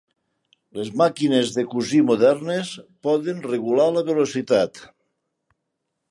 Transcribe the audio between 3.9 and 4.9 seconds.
la velocitat.